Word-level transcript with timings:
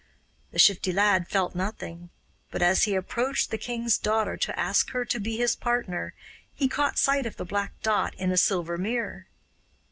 The 0.49 0.57
Shifty 0.57 0.91
Lad 0.91 1.27
felt 1.27 1.53
nothing, 1.53 2.09
but 2.49 2.63
as 2.63 2.85
he 2.85 2.95
approached 2.95 3.51
the 3.51 3.57
king's 3.59 3.99
daughter 3.99 4.35
to 4.35 4.59
ask 4.59 4.89
her 4.93 5.05
to 5.05 5.19
be 5.19 5.37
his 5.37 5.55
partner 5.55 6.15
he 6.55 6.67
caught 6.67 6.97
sight 6.97 7.27
of 7.27 7.35
the 7.37 7.45
black 7.45 7.73
dot 7.83 8.15
in 8.15 8.31
a 8.31 8.37
silver 8.37 8.79
mirror. 8.79 9.27